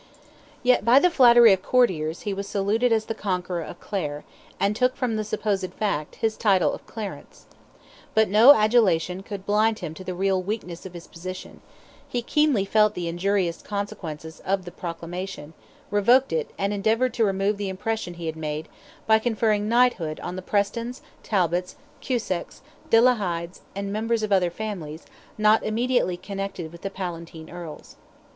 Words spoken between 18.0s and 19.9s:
he had made, by conferring